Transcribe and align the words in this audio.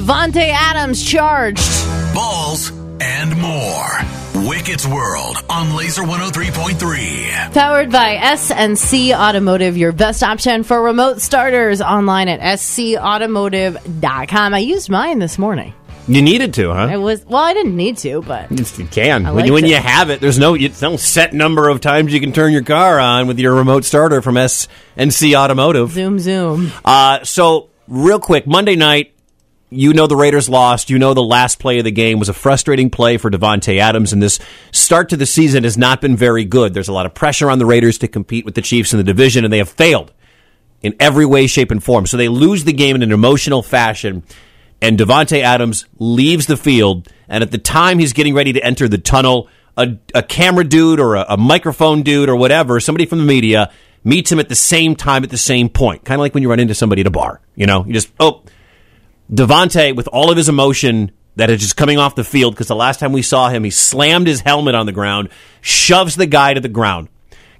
Davante 0.00 0.52
Adams 0.52 1.02
charged. 1.04 1.58
Balls 2.14 2.70
and 3.00 3.36
more. 3.40 3.88
Wickett's 4.48 4.86
World 4.86 5.38
on 5.50 5.74
Laser 5.74 6.02
103.3. 6.02 7.52
Powered 7.52 7.90
by 7.90 8.14
SNC 8.18 9.12
Automotive, 9.12 9.76
your 9.76 9.90
best 9.90 10.22
option 10.22 10.62
for 10.62 10.80
remote 10.80 11.20
starters 11.20 11.82
online 11.82 12.28
at 12.28 12.38
scautomotive.com. 12.60 14.54
I 14.54 14.58
used 14.60 14.90
mine 14.90 15.18
this 15.18 15.40
morning. 15.40 15.74
You 16.06 16.22
needed 16.22 16.54
to, 16.54 16.72
huh? 16.72 16.88
It 16.92 16.98
was 16.98 17.26
well, 17.26 17.42
I 17.42 17.52
didn't 17.52 17.74
need 17.74 17.96
to, 17.98 18.22
but 18.22 18.48
You 18.78 18.86
can. 18.86 19.26
I 19.26 19.32
When, 19.32 19.40
liked 19.42 19.52
when 19.52 19.64
it. 19.64 19.70
you 19.70 19.76
have 19.76 20.10
it, 20.10 20.20
there's 20.20 20.38
no, 20.38 20.54
it's 20.54 20.80
no 20.80 20.98
set 20.98 21.32
number 21.34 21.68
of 21.68 21.80
times 21.80 22.12
you 22.14 22.20
can 22.20 22.30
turn 22.32 22.52
your 22.52 22.62
car 22.62 23.00
on 23.00 23.26
with 23.26 23.40
your 23.40 23.56
remote 23.56 23.84
starter 23.84 24.22
from 24.22 24.36
SNC 24.36 25.34
Automotive. 25.36 25.90
zoom 25.90 26.20
zoom. 26.20 26.70
Uh, 26.84 27.24
so, 27.24 27.70
real 27.88 28.20
quick, 28.20 28.46
Monday 28.46 28.76
night, 28.76 29.14
you 29.70 29.92
know 29.92 30.06
the 30.06 30.16
Raiders 30.16 30.48
lost. 30.48 30.90
You 30.90 30.98
know 30.98 31.14
the 31.14 31.22
last 31.22 31.58
play 31.58 31.78
of 31.78 31.84
the 31.84 31.90
game 31.90 32.18
was 32.18 32.28
a 32.28 32.34
frustrating 32.34 32.90
play 32.90 33.16
for 33.16 33.30
Davante 33.30 33.78
Adams, 33.78 34.12
and 34.12 34.22
this 34.22 34.38
start 34.72 35.08
to 35.10 35.16
the 35.16 35.26
season 35.26 35.64
has 35.64 35.78
not 35.78 36.00
been 36.00 36.16
very 36.16 36.44
good. 36.44 36.74
There's 36.74 36.88
a 36.88 36.92
lot 36.92 37.06
of 37.06 37.14
pressure 37.14 37.50
on 37.50 37.58
the 37.58 37.66
Raiders 37.66 37.98
to 37.98 38.08
compete 38.08 38.44
with 38.44 38.54
the 38.54 38.62
Chiefs 38.62 38.92
in 38.92 38.98
the 38.98 39.04
division, 39.04 39.44
and 39.44 39.52
they 39.52 39.58
have 39.58 39.68
failed 39.68 40.12
in 40.82 40.94
every 40.98 41.26
way, 41.26 41.46
shape, 41.46 41.70
and 41.70 41.82
form. 41.82 42.06
So 42.06 42.16
they 42.16 42.28
lose 42.28 42.64
the 42.64 42.72
game 42.72 42.96
in 42.96 43.02
an 43.02 43.12
emotional 43.12 43.62
fashion, 43.62 44.24
and 44.82 44.98
Davante 44.98 45.40
Adams 45.40 45.86
leaves 45.98 46.46
the 46.46 46.56
field, 46.56 47.08
and 47.28 47.42
at 47.42 47.50
the 47.50 47.58
time 47.58 47.98
he's 47.98 48.12
getting 48.12 48.34
ready 48.34 48.52
to 48.54 48.64
enter 48.64 48.88
the 48.88 48.98
tunnel, 48.98 49.48
a, 49.76 49.96
a 50.14 50.22
camera 50.22 50.64
dude 50.64 50.98
or 50.98 51.14
a, 51.14 51.26
a 51.30 51.36
microphone 51.36 52.02
dude 52.02 52.28
or 52.28 52.36
whatever, 52.36 52.80
somebody 52.80 53.06
from 53.06 53.18
the 53.18 53.24
media, 53.24 53.70
meets 54.02 54.32
him 54.32 54.40
at 54.40 54.48
the 54.48 54.54
same 54.54 54.96
time 54.96 55.22
at 55.22 55.30
the 55.30 55.38
same 55.38 55.68
point. 55.68 56.04
Kind 56.04 56.18
of 56.18 56.22
like 56.22 56.34
when 56.34 56.42
you 56.42 56.50
run 56.50 56.60
into 56.60 56.74
somebody 56.74 57.02
at 57.02 57.06
a 57.06 57.10
bar. 57.10 57.40
You 57.54 57.66
know, 57.66 57.84
you 57.84 57.92
just, 57.92 58.10
oh, 58.18 58.42
Davante, 59.30 59.94
with 59.94 60.08
all 60.08 60.30
of 60.30 60.36
his 60.36 60.48
emotion 60.48 61.12
that 61.36 61.50
is 61.50 61.60
just 61.60 61.76
coming 61.76 61.98
off 61.98 62.16
the 62.16 62.24
field, 62.24 62.54
because 62.54 62.66
the 62.66 62.74
last 62.74 62.98
time 62.98 63.12
we 63.12 63.22
saw 63.22 63.48
him, 63.48 63.62
he 63.62 63.70
slammed 63.70 64.26
his 64.26 64.40
helmet 64.40 64.74
on 64.74 64.86
the 64.86 64.92
ground, 64.92 65.28
shoves 65.60 66.16
the 66.16 66.26
guy 66.26 66.54
to 66.54 66.60
the 66.60 66.68
ground. 66.68 67.08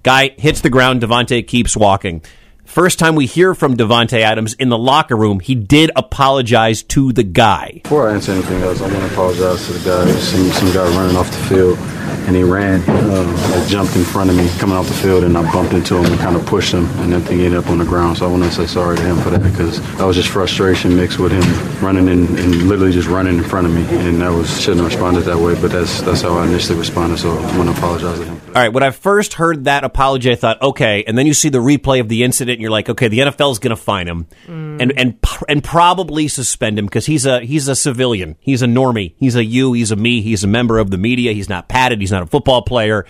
Guy 0.02 0.34
hits 0.36 0.62
the 0.62 0.70
ground. 0.70 1.02
Davante 1.02 1.46
keeps 1.46 1.76
walking. 1.76 2.22
First 2.64 2.98
time 2.98 3.16
we 3.16 3.26
hear 3.26 3.54
from 3.54 3.76
Davante 3.76 4.20
Adams 4.20 4.54
in 4.54 4.68
the 4.68 4.78
locker 4.78 5.16
room, 5.16 5.40
he 5.40 5.56
did 5.56 5.90
apologize 5.96 6.82
to 6.84 7.12
the 7.12 7.24
guy. 7.24 7.80
Before 7.82 8.08
I 8.08 8.14
answer 8.14 8.32
anything 8.32 8.62
else, 8.62 8.80
I 8.80 8.84
want 8.92 8.94
to 8.94 9.12
apologize 9.12 9.66
to 9.66 9.72
the 9.72 9.90
guy. 9.90 10.10
Some, 10.20 10.50
some 10.50 10.72
guy 10.72 10.88
running 10.96 11.16
off 11.16 11.30
the 11.30 11.54
field, 11.54 11.78
and 12.26 12.36
he 12.36 12.44
ran, 12.44 12.80
uh, 12.88 13.49
like 13.60 13.68
jumped 13.68 13.96
in 13.96 14.04
front 14.04 14.30
of 14.30 14.36
me 14.36 14.48
coming 14.58 14.76
off 14.76 14.88
the 14.88 14.94
field, 14.94 15.24
and 15.24 15.36
I 15.36 15.52
bumped 15.52 15.72
into 15.72 15.96
him 15.96 16.04
and 16.04 16.18
kind 16.18 16.36
of 16.36 16.46
pushed 16.46 16.72
him, 16.72 16.86
and 17.00 17.12
that 17.12 17.20
thing 17.22 17.40
ended 17.40 17.58
up 17.58 17.68
on 17.68 17.78
the 17.78 17.84
ground. 17.84 18.18
So 18.18 18.26
I 18.26 18.30
want 18.30 18.42
to 18.44 18.50
say 18.50 18.66
sorry 18.66 18.96
to 18.96 19.02
him 19.02 19.16
for 19.18 19.30
that 19.30 19.42
because 19.42 19.80
that 19.96 20.04
was 20.04 20.16
just 20.16 20.28
frustration 20.28 20.96
mixed 20.96 21.18
with 21.18 21.32
him 21.32 21.82
running 21.82 22.08
in, 22.08 22.26
and 22.38 22.68
literally 22.68 22.92
just 22.92 23.08
running 23.08 23.38
in 23.38 23.44
front 23.44 23.66
of 23.66 23.74
me, 23.74 23.82
and 24.06 24.20
that 24.20 24.30
was 24.30 24.60
shouldn't 24.60 24.82
have 24.82 24.90
responded 24.90 25.22
that 25.22 25.38
way. 25.38 25.60
But 25.60 25.72
that's 25.72 26.00
that's 26.02 26.22
how 26.22 26.36
I 26.38 26.46
initially 26.46 26.78
responded. 26.78 27.18
So 27.18 27.30
I 27.30 27.58
want 27.58 27.70
to 27.70 27.76
apologize 27.76 28.18
to 28.18 28.24
him. 28.24 28.40
All 28.48 28.54
right, 28.54 28.72
when 28.72 28.82
I 28.82 28.90
first 28.90 29.34
heard 29.34 29.64
that 29.64 29.84
apology, 29.84 30.32
I 30.32 30.34
thought, 30.34 30.60
okay, 30.60 31.04
and 31.06 31.16
then 31.16 31.26
you 31.26 31.34
see 31.34 31.50
the 31.50 31.58
replay 31.58 32.00
of 32.00 32.08
the 32.08 32.24
incident, 32.24 32.54
and 32.54 32.62
you're 32.62 32.70
like, 32.70 32.88
okay, 32.88 33.08
the 33.08 33.20
NFL 33.20 33.52
is 33.52 33.58
going 33.58 33.70
to 33.70 33.76
fine 33.76 34.08
him 34.08 34.26
mm. 34.46 34.82
and 34.82 34.92
and 34.98 35.18
and 35.48 35.62
probably 35.62 36.28
suspend 36.28 36.78
him 36.78 36.86
because 36.86 37.06
he's 37.06 37.26
a 37.26 37.40
he's 37.40 37.68
a 37.68 37.76
civilian, 37.76 38.36
he's 38.40 38.62
a 38.62 38.66
normie, 38.66 39.14
he's 39.18 39.36
a 39.36 39.44
you, 39.44 39.72
he's 39.72 39.90
a 39.90 39.96
me, 39.96 40.20
he's 40.20 40.44
a 40.44 40.48
member 40.48 40.78
of 40.78 40.90
the 40.90 40.98
media, 40.98 41.32
he's 41.32 41.48
not 41.48 41.68
padded, 41.68 42.00
he's 42.00 42.12
not 42.12 42.22
a 42.22 42.26
football 42.26 42.62
player. 42.62 43.06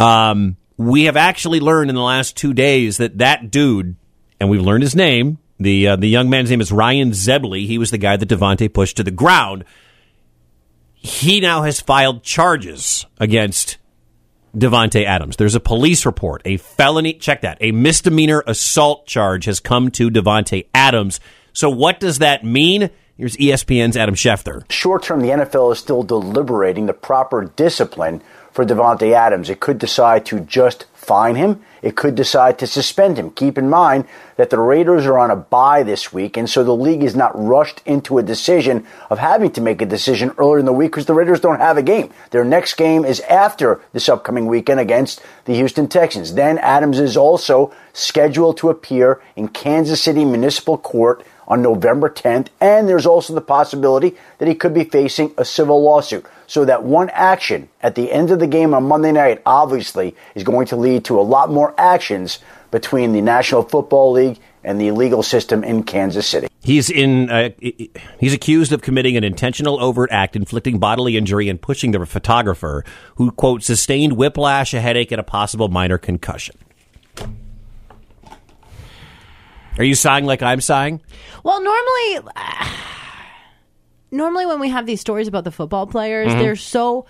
Um, 0.00 0.56
we 0.76 1.04
have 1.04 1.16
actually 1.16 1.60
learned 1.60 1.90
in 1.90 1.96
the 1.96 2.02
last 2.02 2.36
two 2.36 2.54
days 2.54 2.96
that 2.96 3.18
that 3.18 3.50
dude, 3.50 3.96
and 4.40 4.50
we've 4.50 4.62
learned 4.62 4.82
his 4.82 4.96
name. 4.96 5.38
The 5.60 5.88
uh, 5.88 5.96
the 5.96 6.08
young 6.08 6.28
man's 6.28 6.50
name 6.50 6.60
is 6.60 6.72
Ryan 6.72 7.10
Zebley. 7.10 7.66
He 7.66 7.78
was 7.78 7.90
the 7.90 7.98
guy 7.98 8.16
that 8.16 8.28
Davante 8.28 8.72
pushed 8.72 8.96
to 8.96 9.04
the 9.04 9.10
ground. 9.10 9.64
He 10.94 11.40
now 11.40 11.62
has 11.62 11.80
filed 11.80 12.22
charges 12.22 13.06
against 13.18 13.78
Davante 14.56 15.04
Adams. 15.04 15.36
There's 15.36 15.54
a 15.54 15.60
police 15.60 16.06
report, 16.06 16.42
a 16.44 16.58
felony, 16.58 17.14
check 17.14 17.40
that, 17.42 17.58
a 17.60 17.72
misdemeanor 17.72 18.44
assault 18.46 19.06
charge 19.06 19.46
has 19.46 19.60
come 19.60 19.90
to 19.92 20.10
Davante 20.10 20.66
Adams. 20.74 21.20
So 21.52 21.70
what 21.70 22.00
does 22.00 22.18
that 22.18 22.44
mean? 22.44 22.90
Here's 23.16 23.36
ESPN's 23.36 23.96
Adam 23.96 24.14
Schefter. 24.14 24.70
short 24.70 25.02
term, 25.02 25.20
the 25.20 25.28
NFL 25.28 25.72
is 25.72 25.78
still 25.78 26.02
deliberating 26.02 26.86
the 26.86 26.92
proper 26.92 27.44
discipline 27.44 28.22
for 28.52 28.64
Davante 28.64 29.12
Adams. 29.12 29.50
It 29.50 29.60
could 29.60 29.78
decide 29.78 30.24
to 30.26 30.40
just 30.40 30.86
fine 30.94 31.34
him. 31.34 31.62
It 31.82 31.96
could 31.96 32.14
decide 32.14 32.60
to 32.60 32.66
suspend 32.66 33.18
him. 33.18 33.32
Keep 33.32 33.58
in 33.58 33.68
mind 33.68 34.04
that 34.36 34.50
the 34.50 34.58
Raiders 34.58 35.04
are 35.04 35.18
on 35.18 35.32
a 35.32 35.36
bye 35.36 35.82
this 35.82 36.12
week, 36.12 36.36
and 36.36 36.48
so 36.48 36.62
the 36.62 36.76
league 36.76 37.02
is 37.02 37.16
not 37.16 37.32
rushed 37.34 37.82
into 37.84 38.18
a 38.18 38.22
decision 38.22 38.86
of 39.10 39.18
having 39.18 39.50
to 39.52 39.60
make 39.60 39.82
a 39.82 39.86
decision 39.86 40.32
earlier 40.38 40.60
in 40.60 40.64
the 40.64 40.72
week 40.72 40.92
because 40.92 41.06
the 41.06 41.14
Raiders 41.14 41.40
don't 41.40 41.58
have 41.58 41.76
a 41.76 41.82
game. 41.82 42.12
Their 42.30 42.44
next 42.44 42.74
game 42.74 43.04
is 43.04 43.18
after 43.20 43.80
this 43.92 44.08
upcoming 44.08 44.46
weekend 44.46 44.78
against 44.78 45.22
the 45.44 45.54
Houston 45.54 45.88
Texans. 45.88 46.34
Then 46.34 46.58
Adams 46.58 47.00
is 47.00 47.16
also 47.16 47.74
scheduled 47.92 48.58
to 48.58 48.70
appear 48.70 49.20
in 49.34 49.48
Kansas 49.48 50.00
City 50.00 50.24
Municipal 50.24 50.78
Court 50.78 51.26
on 51.48 51.62
November 51.62 52.08
10th, 52.08 52.46
and 52.60 52.88
there's 52.88 53.06
also 53.06 53.34
the 53.34 53.40
possibility 53.40 54.16
that 54.38 54.46
he 54.46 54.54
could 54.54 54.72
be 54.72 54.84
facing 54.84 55.34
a 55.36 55.44
civil 55.44 55.82
lawsuit. 55.82 56.24
So 56.52 56.66
that 56.66 56.84
one 56.84 57.08
action 57.14 57.70
at 57.80 57.94
the 57.94 58.12
end 58.12 58.30
of 58.30 58.38
the 58.38 58.46
game 58.46 58.74
on 58.74 58.84
Monday 58.84 59.10
night 59.10 59.40
obviously 59.46 60.14
is 60.34 60.44
going 60.44 60.66
to 60.66 60.76
lead 60.76 61.02
to 61.06 61.18
a 61.18 61.22
lot 61.22 61.50
more 61.50 61.74
actions 61.78 62.40
between 62.70 63.12
the 63.12 63.22
National 63.22 63.62
Football 63.62 64.12
League 64.12 64.38
and 64.62 64.78
the 64.78 64.90
legal 64.90 65.22
system 65.22 65.64
in 65.64 65.82
Kansas 65.82 66.26
City. 66.26 66.48
He's 66.62 66.90
in. 66.90 67.30
Uh, 67.30 67.52
he's 68.20 68.34
accused 68.34 68.70
of 68.70 68.82
committing 68.82 69.16
an 69.16 69.24
intentional 69.24 69.82
overt 69.82 70.10
act, 70.12 70.36
inflicting 70.36 70.78
bodily 70.78 71.16
injury, 71.16 71.48
and 71.48 71.58
pushing 71.58 71.92
the 71.92 72.04
photographer, 72.04 72.84
who 73.14 73.30
quote 73.30 73.62
sustained 73.62 74.18
whiplash, 74.18 74.74
a 74.74 74.80
headache, 74.82 75.10
and 75.10 75.20
a 75.20 75.24
possible 75.24 75.68
minor 75.68 75.96
concussion. 75.96 76.54
Are 79.78 79.84
you 79.84 79.94
sighing 79.94 80.26
like 80.26 80.42
I'm 80.42 80.60
sighing? 80.60 81.00
Well, 81.44 81.62
normally, 81.62 82.30
normally 84.12 84.46
when 84.46 84.60
we 84.60 84.68
have 84.68 84.86
these 84.86 85.00
stories 85.00 85.26
about 85.26 85.42
the 85.44 85.50
football 85.50 85.86
players, 85.88 86.28
Mm-hmm. 86.30 86.38
they're 86.40 86.54
so 86.56 87.06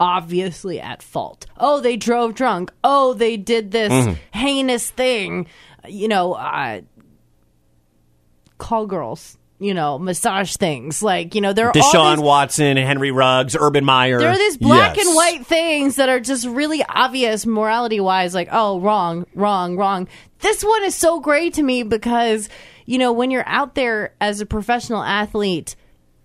obviously 0.00 0.80
at 0.80 1.02
fault. 1.02 1.44
Oh, 1.58 1.80
they 1.80 1.96
drove 1.98 2.34
drunk. 2.34 2.72
Oh, 2.82 3.12
they 3.14 3.36
did 3.36 3.70
this 3.70 3.92
Mm-hmm. 3.92 4.14
heinous 4.38 4.90
thing. 4.90 5.46
You 5.86 6.08
know, 6.08 6.32
uh, 6.32 6.80
call 8.58 8.86
girls. 8.86 9.38
You 9.60 9.72
know, 9.72 9.98
massage 10.00 10.56
things 10.56 11.00
like 11.00 11.34
you 11.36 11.40
know 11.40 11.52
there 11.52 11.66
are 11.68 11.72
all 11.74 11.92
Deshaun 11.92 12.16
these- 12.16 12.24
Watson, 12.24 12.76
Henry 12.76 13.12
Ruggs, 13.12 13.56
Urban 13.58 13.84
Meyer. 13.84 14.18
There 14.18 14.28
are 14.30 14.36
these 14.36 14.56
black 14.56 14.96
Yes. 14.96 15.06
and 15.06 15.14
white 15.14 15.46
things 15.46 15.96
that 15.96 16.08
are 16.08 16.18
just 16.18 16.44
really 16.44 16.82
obvious 16.86 17.46
morality 17.46 18.00
wise, 18.00 18.34
like, 18.34 18.48
oh, 18.50 18.80
wrong, 18.80 19.26
wrong, 19.34 19.76
wrong. 19.76 20.08
This 20.40 20.64
one 20.64 20.82
is 20.84 20.96
so 20.96 21.20
great 21.20 21.54
to 21.54 21.62
me 21.62 21.84
because, 21.84 22.48
you 22.84 22.98
know, 22.98 23.12
when 23.12 23.30
you're 23.30 23.46
out 23.48 23.76
there 23.76 24.12
as 24.20 24.40
a 24.40 24.46
professional 24.46 25.02
athlete 25.02 25.76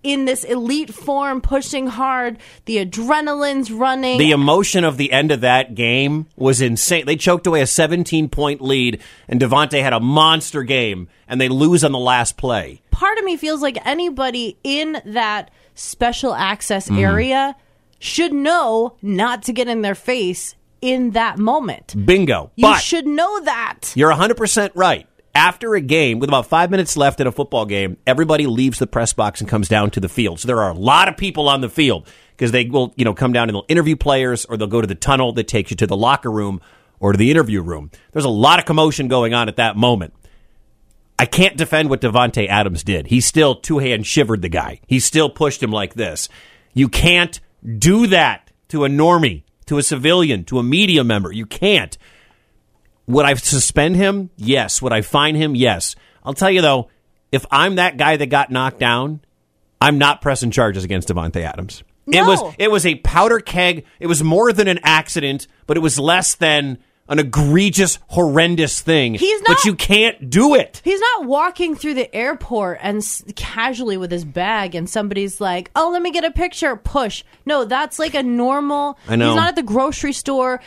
in 0.02 0.26
this 0.26 0.44
elite 0.44 0.94
form, 0.94 1.42
pushing 1.42 1.88
hard, 1.88 2.38
the 2.66 2.78
adrenaline's 2.86 3.72
running. 3.72 4.18
The 4.18 4.32
emotion 4.32 4.84
of 4.84 4.98
the 4.98 5.12
end 5.12 5.32
of 5.32 5.42
that 5.42 5.76
game 5.76 6.28
was 6.38 6.62
insane. 6.62 7.06
They 7.06 7.16
choked 7.18 7.46
away 7.48 7.62
a 7.62 7.68
17 7.68 8.30
point 8.30 8.62
lead, 8.62 9.02
and 9.28 9.40
Davante 9.42 9.82
had 9.82 9.94
a 9.94 10.00
monster 10.00 10.64
game, 10.64 11.10
and 11.28 11.40
they 11.42 11.50
lose 11.50 11.84
on 11.84 11.92
the 11.92 12.00
last 12.00 12.38
play. 12.38 12.82
Part 12.92 13.18
of 13.18 13.24
me 13.26 13.36
feels 13.38 13.62
like 13.62 13.78
anybody 13.86 14.58
in 14.64 15.02
that 15.06 15.52
special 15.76 16.34
access 16.34 16.88
Mm-hmm. 16.88 17.00
area 17.00 17.56
should 18.00 18.32
know 18.34 18.96
not 19.02 19.44
to 19.44 19.52
get 19.54 19.68
in 19.68 19.82
their 19.82 19.96
face 19.96 20.56
in 20.82 21.12
that 21.12 21.38
moment. 21.38 21.94
Bingo. 22.06 22.52
You 22.56 22.68
but 22.68 22.78
should 22.80 23.06
know 23.06 23.42
that. 23.42 23.92
you're 23.96 24.14
100% 24.14 24.72
right. 24.76 25.06
After 25.36 25.76
a 25.76 25.82
game, 25.82 26.20
with 26.20 26.30
about 26.30 26.48
five 26.48 26.72
minutes 26.72 26.98
left 26.98 27.22
in 27.22 27.28
a 27.28 27.32
football 27.32 27.66
game, 27.66 27.98
everybody 28.08 28.48
leaves 28.48 28.80
the 28.80 28.88
press 28.88 29.14
box 29.14 29.42
and 29.42 29.50
comes 29.50 29.68
down 29.68 29.92
to 29.92 30.00
the 30.00 30.10
field. 30.10 30.40
So 30.40 30.48
there 30.48 30.62
are 30.62 30.72
a 30.72 30.78
lot 30.78 31.08
of 31.08 31.18
people 31.18 31.48
on 31.48 31.62
the 31.62 31.70
field 31.70 32.08
because 32.36 32.52
they 32.52 32.66
will, 32.66 32.94
you 32.96 33.06
know, 33.06 33.14
come 33.14 33.32
down 33.32 33.48
and 33.48 33.56
they'll 33.56 33.66
interview 33.68 33.96
players 33.96 34.46
or 34.46 34.58
they'll 34.58 34.68
go 34.68 34.82
to 34.82 34.88
the 34.88 34.96
tunnel 34.96 35.34
that 35.34 35.48
takes 35.48 35.72
you 35.72 35.78
to 35.78 35.88
the 35.88 35.96
locker 35.96 36.32
room 36.32 36.62
or 37.00 37.12
to 37.12 37.18
the 37.18 37.30
interview 37.32 37.62
room. 37.62 37.92
There's 38.12 38.26
a 38.26 38.30
lot 38.30 38.60
of 38.60 38.66
commotion 38.66 39.08
going 39.08 39.34
on 39.34 39.48
at 39.48 39.58
that 39.58 39.78
moment. 39.78 40.14
I 41.20 41.26
can't 41.26 41.58
defend 41.58 41.90
what 41.90 42.02
Davante 42.02 42.48
Adams 42.48 42.84
did. 42.84 43.08
He 43.08 43.20
still 43.20 43.56
two 43.56 43.80
hand 43.80 44.08
shivered 44.08 44.42
the 44.42 44.50
guy. 44.50 44.80
He 44.88 45.00
still 45.00 45.30
pushed 45.30 45.62
him 45.62 45.72
like 45.72 45.94
this. 45.94 46.30
You 46.74 46.88
can't 46.88 47.40
do 47.78 48.08
that 48.08 48.52
to 48.70 48.86
a 48.86 48.90
normie, 48.90 49.44
to 49.66 49.78
a 49.78 49.84
civilian, 49.84 50.46
to 50.46 50.60
a 50.60 50.64
media 50.64 51.04
member. 51.04 51.32
You 51.32 51.46
can't. 51.46 51.98
Would 53.10 53.26
I 53.26 53.34
suspend 53.34 53.96
him? 53.98 54.30
Yes. 54.38 54.82
Would 54.82 54.94
I 54.94 55.02
fine 55.02 55.36
him? 55.36 55.56
Yes. 55.56 55.96
I'll 56.24 56.34
tell 56.34 56.50
you 56.52 56.62
though, 56.62 56.90
if 57.32 57.46
I'm 57.52 57.76
that 57.76 57.98
guy 57.98 58.16
that 58.18 58.28
got 58.28 58.52
knocked 58.52 58.80
down, 58.80 59.20
I'm 59.82 59.98
not 59.98 60.22
pressing 60.22 60.52
charges 60.52 60.84
against 60.84 61.10
Davante 61.10 61.42
Adams. 61.42 61.84
No. 62.06 62.20
It 62.24 62.26
was 62.28 62.56
it 62.60 62.72
was 62.72 62.86
a 62.86 62.96
powder 62.96 63.40
keg. 63.40 63.86
It 64.00 64.08
was 64.08 64.24
more 64.24 64.52
than 64.54 64.68
an 64.68 64.80
accident, 64.84 65.48
but 65.68 65.76
it 65.78 65.82
was 65.82 66.00
less 66.00 66.36
than 66.36 66.78
an 67.08 67.18
egregious, 67.18 67.98
horrendous 68.10 68.82
thing. 68.82 69.16
He's 69.16 69.42
but 69.42 69.50
not- 69.54 69.66
you 69.66 69.74
can't 69.76 70.30
do 70.30 70.54
it. 70.54 70.80
He's 70.84 71.00
not 71.00 71.26
walking 71.26 71.76
through 71.76 71.96
the 71.96 72.14
airport 72.16 72.78
and 72.84 72.98
s- 72.98 73.24
casually 73.36 73.98
with 73.98 74.12
his 74.12 74.26
bag, 74.26 74.76
and 74.76 74.88
somebody's 74.88 75.42
like, 75.42 75.72
"Oh, 75.76 75.90
let 75.92 76.04
me 76.04 76.12
get 76.12 76.24
a 76.24 76.30
picture." 76.30 76.76
Push. 76.76 77.24
No, 77.48 77.66
that's 77.66 77.98
like 77.98 78.14
a 78.14 78.22
normal. 78.22 79.00
I 79.08 79.16
know. 79.16 79.30
He's 79.30 79.36
not 79.38 79.48
at 79.50 79.56
the 79.56 79.64
grocery 79.64 80.14
store. 80.14 80.62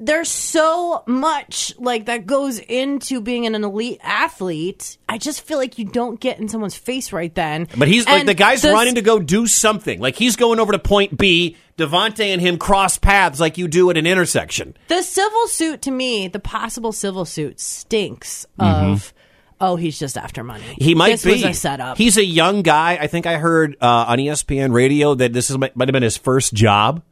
There's 0.00 0.28
so 0.28 1.02
much 1.06 1.74
like 1.78 2.06
that 2.06 2.24
goes 2.24 2.60
into 2.60 3.20
being 3.20 3.46
an 3.46 3.54
elite 3.56 3.98
athlete. 4.02 4.96
I 5.08 5.18
just 5.18 5.40
feel 5.40 5.58
like 5.58 5.76
you 5.78 5.86
don't 5.86 6.20
get 6.20 6.38
in 6.38 6.48
someone's 6.48 6.76
face 6.76 7.12
right 7.12 7.34
then. 7.34 7.66
But 7.76 7.88
he's 7.88 8.06
like 8.06 8.24
the 8.24 8.34
guy's 8.34 8.62
this- 8.62 8.72
running 8.72 8.94
to 8.94 9.02
go 9.02 9.18
do 9.18 9.46
something. 9.48 10.00
Like 10.00 10.14
he's 10.14 10.36
going 10.36 10.60
over 10.60 10.72
to 10.72 10.78
point 10.78 11.18
B. 11.18 11.56
Davante 11.76 12.26
and 12.26 12.40
him 12.40 12.58
cross 12.58 12.98
paths 12.98 13.38
like 13.38 13.56
you 13.56 13.68
do 13.68 13.88
at 13.88 13.96
an 13.96 14.04
intersection. 14.04 14.76
The 14.88 15.00
civil 15.00 15.46
suit 15.46 15.82
to 15.82 15.92
me, 15.92 16.26
the 16.26 16.40
possible 16.40 16.90
civil 16.90 17.24
suit 17.24 17.60
stinks 17.60 18.46
of. 18.58 19.14
Oh, 19.60 19.76
he's 19.76 19.98
just 19.98 20.16
after 20.16 20.44
money. 20.44 20.64
Mm-hmm. 20.64 20.84
He 20.84 20.94
might 20.94 21.10
this 21.10 21.24
be. 21.24 21.32
was 21.32 21.44
a 21.44 21.52
setup. 21.52 21.96
He's 21.96 22.16
a 22.16 22.24
young 22.24 22.62
guy. 22.62 22.96
I 23.00 23.08
think 23.08 23.26
I 23.26 23.38
heard 23.38 23.76
uh, 23.80 24.06
on 24.08 24.18
ESPN 24.18 24.72
radio 24.72 25.14
that 25.14 25.32
this 25.32 25.50
is, 25.50 25.58
might 25.58 25.72
have 25.76 25.92
been 25.92 26.02
his 26.02 26.16
first 26.16 26.52
job. 26.52 27.02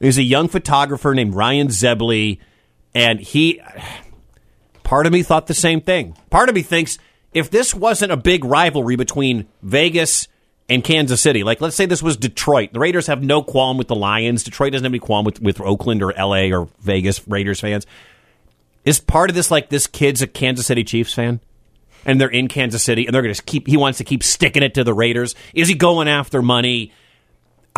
He's 0.00 0.18
a 0.18 0.22
young 0.22 0.48
photographer 0.48 1.14
named 1.14 1.34
Ryan 1.34 1.68
Zebley, 1.68 2.38
and 2.94 3.20
he. 3.20 3.60
Part 4.82 5.06
of 5.06 5.12
me 5.12 5.22
thought 5.22 5.46
the 5.46 5.54
same 5.54 5.80
thing. 5.80 6.16
Part 6.30 6.48
of 6.48 6.54
me 6.54 6.62
thinks 6.62 6.98
if 7.34 7.50
this 7.50 7.74
wasn't 7.74 8.10
a 8.10 8.16
big 8.16 8.44
rivalry 8.44 8.96
between 8.96 9.46
Vegas 9.62 10.28
and 10.68 10.82
Kansas 10.82 11.20
City, 11.20 11.42
like 11.42 11.60
let's 11.60 11.76
say 11.76 11.84
this 11.84 12.02
was 12.02 12.16
Detroit, 12.16 12.72
the 12.72 12.78
Raiders 12.78 13.06
have 13.06 13.22
no 13.22 13.42
qualm 13.42 13.76
with 13.76 13.88
the 13.88 13.94
Lions. 13.94 14.44
Detroit 14.44 14.72
doesn't 14.72 14.84
have 14.84 14.92
any 14.92 14.98
qualm 14.98 15.26
with, 15.26 15.42
with 15.42 15.60
Oakland 15.60 16.02
or 16.02 16.14
LA 16.16 16.56
or 16.56 16.68
Vegas 16.80 17.26
Raiders 17.28 17.60
fans. 17.60 17.86
Is 18.84 18.98
part 18.98 19.28
of 19.28 19.36
this 19.36 19.50
like 19.50 19.68
this 19.68 19.86
kid's 19.86 20.22
a 20.22 20.26
Kansas 20.26 20.66
City 20.66 20.84
Chiefs 20.84 21.12
fan? 21.12 21.40
and 22.04 22.20
they're 22.20 22.28
in 22.28 22.48
Kansas 22.48 22.82
City, 22.82 23.06
and 23.06 23.14
they're 23.14 23.22
going 23.22 23.34
to 23.34 23.42
keep. 23.42 23.66
He 23.66 23.76
wants 23.76 23.98
to 23.98 24.04
keep 24.04 24.22
sticking 24.22 24.62
it 24.62 24.74
to 24.74 24.84
the 24.84 24.94
Raiders. 24.94 25.34
Is 25.54 25.68
he 25.68 25.74
going 25.74 26.08
after 26.08 26.42
money? 26.42 26.92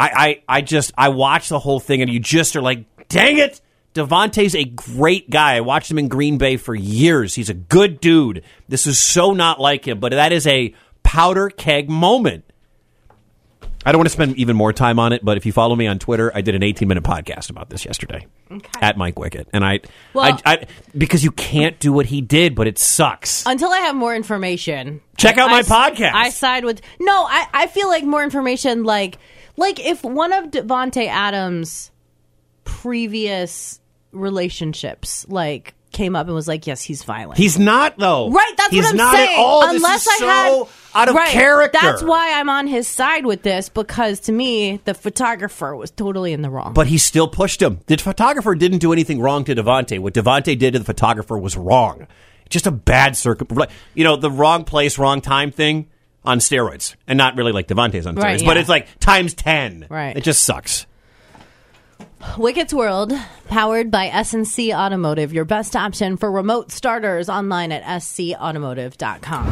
I, 0.01 0.09
I, 0.29 0.43
I 0.49 0.61
just 0.63 0.93
I 0.97 1.11
watched 1.11 1.49
the 1.51 1.59
whole 1.59 1.81
thing, 1.81 2.01
and 2.03 2.11
you 2.11 2.21
just 2.21 2.57
are 2.57 2.63
like, 2.63 2.85
dang 3.09 3.39
it! 3.39 3.61
Davante's 3.95 4.55
a 4.55 4.65
great 4.65 5.31
guy. 5.31 5.57
I 5.57 5.61
watched 5.61 5.91
him 5.91 5.99
in 5.99 6.09
Green 6.09 6.39
Bay 6.39 6.57
for 6.57 6.75
years. 6.75 7.35
He's 7.35 7.51
a 7.51 7.55
good 7.55 8.01
dude. 8.01 8.43
This 8.69 8.87
is 8.87 8.99
so 8.99 9.33
not 9.33 9.61
like 9.61 9.87
him, 9.87 9.99
but 10.01 10.13
that 10.13 10.33
is 10.33 10.47
a 10.47 10.75
powder 11.03 11.51
keg 11.51 11.91
moment. 11.91 12.45
I 13.85 13.93
don't 13.93 13.99
want 13.99 14.07
to 14.09 14.13
spend 14.13 14.37
even 14.37 14.57
more 14.57 14.75
time 14.75 14.99
on 14.99 15.13
it, 15.15 15.25
but 15.25 15.39
if 15.39 15.47
you 15.47 15.53
follow 15.53 15.75
me 15.75 15.87
on 15.87 15.99
Twitter, 15.99 16.31
I 16.35 16.43
did 16.43 16.55
an 16.55 16.63
18 16.63 16.87
minute 16.87 17.03
podcast 17.03 17.49
about 17.49 17.71
this 17.71 17.87
yesterday 17.87 18.27
at 18.81 18.99
Mike 18.99 19.15
Wickett, 19.15 19.47
and 19.55 19.65
I, 19.65 19.81
Well- 20.13 20.39
I, 20.45 20.53
I, 20.53 20.67
because 20.97 21.25
you 21.25 21.31
can't 21.31 21.79
do 21.81 21.91
what 21.93 22.05
he 22.07 22.21
did, 22.21 22.55
but 22.55 22.67
it 22.67 22.79
sucks. 22.79 23.45
Until 23.47 23.71
I 23.71 23.79
have 23.81 23.97
more 23.97 24.15
information, 24.15 25.01
Check 25.17 25.39
out 25.39 25.49
I 25.49 25.53
my 25.53 25.59
s- 25.61 25.69
podcast. 25.69 26.13
I 26.13 26.29
side 26.29 26.65
with 26.67 26.83
no. 27.01 27.25
I, 27.27 27.47
I 27.55 27.67
feel 27.69 27.89
like 27.89 28.05
more 28.05 28.23
information, 28.23 28.85
like 28.85 29.17
like 29.61 29.79
if 29.79 30.03
one 30.03 30.33
of 30.33 30.47
Davante 30.47 31.07
Adams' 31.07 31.91
previous 32.65 33.81
relationships, 34.13 35.27
like 35.29 35.75
came 35.93 36.17
up 36.17 36.27
and 36.27 36.35
was 36.35 36.49
like, 36.49 36.67
yes, 36.67 36.83
he's 36.83 37.03
violent. 37.05 37.39
He's 37.39 37.59
not 37.59 37.99
though. 37.99 38.31
Right, 38.31 38.55
that's 38.57 38.71
He's 38.71 38.85
what 38.85 38.93
I'm 38.93 38.97
not 38.97 39.15
saying. 39.15 39.39
At 39.39 39.39
all. 39.39 39.61
This 39.63 39.77
Unless 39.77 40.03
is 40.03 40.09
I 40.09 40.17
so 40.19 40.27
had 40.27 41.03
out 41.03 41.09
of 41.09 41.15
right, 41.15 41.29
character. 41.29 41.79
That's 41.81 42.03
why 42.03 42.39
I'm 42.39 42.49
on 42.49 42.67
his 42.67 42.89
side 42.89 43.27
with 43.27 43.43
this 43.43 43.69
because 43.69 44.21
to 44.21 44.33
me, 44.33 44.81
the 44.85 44.95
photographer 44.95 45.77
was 45.77 45.91
totally 45.91 46.33
in 46.33 46.43
the 46.43 46.51
wrong. 46.51 46.73
But 46.73 46.87
he 46.87 46.99
still 46.99 47.29
pushed 47.29 47.61
him. 47.61 47.81
The 47.87 47.97
photographer 47.97 48.55
didn't 48.55 48.79
do 48.79 48.93
anything 48.93 49.21
wrong 49.21 49.45
to 49.45 49.55
Davante. 49.55 49.99
What 49.99 50.15
Davante 50.15 50.59
did 50.59 50.73
to 50.73 50.79
the 50.79 50.85
photographer 50.85 51.39
was 51.39 51.57
wrong. 51.57 52.07
Just 52.49 52.67
a 52.67 52.73
bad 52.73 53.17
circum. 53.17 53.47
You 53.95 54.05
know, 54.05 54.17
the 54.17 54.31
wrong 54.31 54.65
place, 54.65 54.99
wrong 54.99 55.21
time 55.21 55.53
thing 55.53 55.89
on 56.25 56.39
steroids, 56.39 56.95
and 57.07 57.17
not 57.17 57.37
really 57.37 57.53
like 57.53 57.69
Davante's 57.69 58.07
on 58.07 58.17
steroids, 58.17 58.23
Right, 58.23 58.43
but 58.45 58.57
it's 58.57 58.69
like 58.69 58.99
times 59.01 59.35
ten. 59.35 59.87
Right. 59.89 60.17
It 60.17 60.25
just 60.25 60.45
sucks. 60.45 60.87
Wickett's 62.37 62.75
World, 62.75 63.13
powered 63.49 63.91
by 63.91 64.09
SNC 64.11 64.75
Automotive, 64.75 65.33
your 65.33 65.47
best 65.47 65.75
option 65.75 66.17
for 66.19 66.31
remote 66.31 66.71
starters 66.71 67.31
online 67.31 67.73
at 67.73 67.83
scautomotive.com. 67.83 69.51